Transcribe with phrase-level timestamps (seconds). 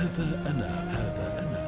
[0.00, 1.60] هذا أنا هذا أنا.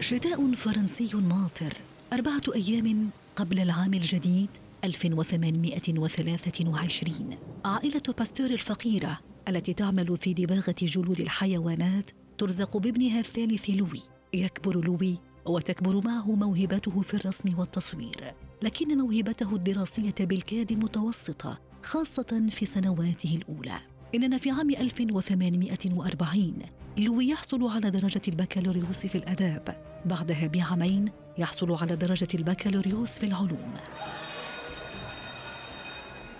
[0.00, 1.76] شتاء فرنسي ماطر
[2.12, 4.48] أربعة أيام قبل العام الجديد
[4.84, 9.18] 1823 عائلة باستور الفقيرة
[9.48, 14.00] التي تعمل في دباغة جلود الحيوانات ترزق بابنها الثالث لوي.
[14.34, 22.66] يكبر لوي وتكبر معه موهبته في الرسم والتصوير لكن موهبته الدراسية بالكاد متوسطة خاصة في
[22.66, 23.80] سنواته الأولى.
[24.14, 26.54] إننا في عام 1840
[26.98, 29.76] لوي يحصل على درجة البكالوريوس في الآداب.
[30.04, 31.08] بعدها بعامين
[31.38, 33.74] يحصل على درجة البكالوريوس في العلوم.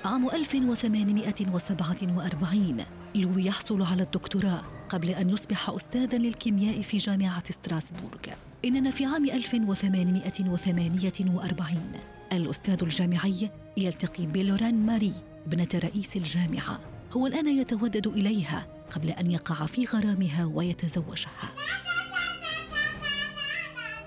[0.04, 2.84] عام 1847
[3.14, 8.20] لوي يحصل على الدكتوراه قبل أن يصبح أستاذا للكيمياء في جامعة ستراسبورغ.
[8.64, 11.92] إننا في عام 1848
[12.32, 15.12] الأستاذ الجامعي يلتقي بلوران ماري.
[15.46, 16.80] ابنة رئيس الجامعة
[17.12, 21.54] هو الآن يتودد إليها قبل أن يقع في غرامها ويتزوجها.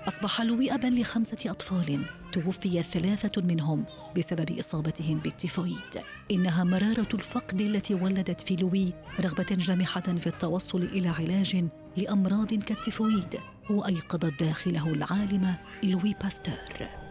[0.08, 3.84] أصبح لوي أبا لخمسة أطفال توفي ثلاثة منهم
[4.16, 6.02] بسبب إصابتهم بالتيفويد.
[6.30, 11.64] إنها مرارة الفقد التي ولدت في لوي رغبة جامحة في التوصل إلى علاج
[11.96, 13.38] لأمراض كالتيفويد
[13.70, 17.07] وأيقظت داخله العالم لوي باستور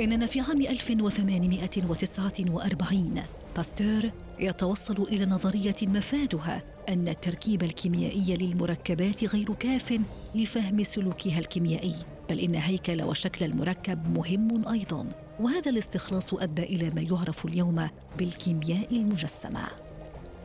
[0.00, 3.22] إننا في عام 1849
[3.56, 10.00] باستور يتوصل إلى نظرية مفادها أن التركيب الكيميائي للمركبات غير كاف
[10.34, 11.94] لفهم سلوكها الكيميائي
[12.30, 15.08] بل إن هيكل وشكل المركب مهم أيضا
[15.40, 19.68] وهذا الاستخلاص أدى إلى ما يعرف اليوم بالكيمياء المجسمة.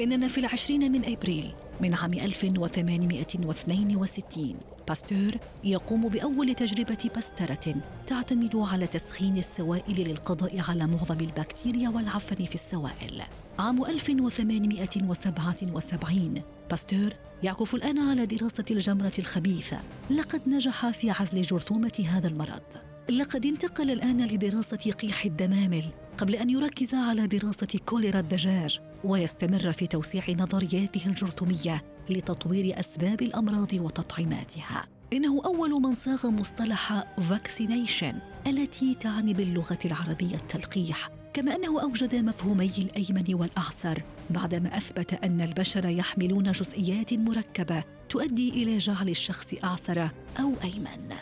[0.02, 4.56] إننا في العشرين من أبريل من عام 1862
[4.88, 5.32] باستور
[5.64, 7.76] يقوم بأول تجربة باسترة
[8.08, 13.22] تعتمد على تسخين السوائل للقضاء على معظم البكتيريا والعفن في السوائل.
[13.60, 17.14] عام 1877 باستور
[17.44, 19.80] يعكف الآن على دراسة الجمرة الخبيثة.
[20.10, 22.62] لقد نجح في عزل جرثومة هذا المرض.
[23.10, 25.84] لقد انتقل الآن لدراسة قيح الدمامل
[26.18, 28.80] قبل أن يركز على دراسة كوليرا الدجاج.
[29.04, 34.88] ويستمر في توسيع نظرياته الجرثومية لتطوير أسباب الأمراض وتطعيماتها.
[35.14, 38.14] إنه أول من صاغ مصطلح فاكسينيشن
[38.48, 41.10] التي تعني باللغة العربية التلقيح.
[41.34, 48.78] كما أنه أوجد مفهومي الأيمن والأعسر بعدما أثبت أن البشر يحملون جزئيات مركبة تؤدي إلى
[48.78, 51.16] جعل الشخص أعسر أو أيمن.